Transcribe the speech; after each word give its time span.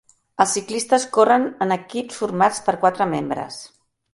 Els 0.45 0.53
ciclistes 0.57 1.05
corren 1.17 1.45
en 1.67 1.75
equips 1.77 2.19
formats 2.23 2.63
per 2.71 2.79
quatre 2.87 3.09
membres. 3.13 3.63